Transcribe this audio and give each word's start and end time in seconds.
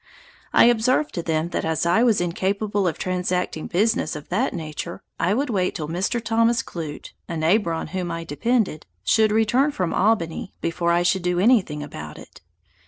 I 0.51 0.63
observed 0.65 1.13
to 1.13 1.21
them 1.21 1.49
that 1.49 1.63
as 1.63 1.85
I 1.85 2.01
was 2.01 2.19
incapable 2.19 2.87
of 2.87 2.97
transacting 2.97 3.67
business 3.67 4.15
of 4.15 4.29
that 4.29 4.51
nature, 4.51 5.03
I 5.19 5.35
would 5.35 5.51
wait 5.51 5.75
till 5.75 5.87
Mr. 5.87 6.19
Thomas 6.19 6.63
Clute, 6.63 7.11
(a 7.29 7.37
neighbor 7.37 7.71
on 7.71 7.89
whom 7.89 8.09
I 8.09 8.23
depended,) 8.23 8.87
should 9.03 9.31
return 9.31 9.69
from 9.71 9.93
Albany, 9.93 10.55
before 10.59 10.91
I 10.91 11.03
should 11.03 11.21
do 11.21 11.39
any 11.39 11.61
thing 11.61 11.83
about 11.83 12.17
it. 12.17 12.41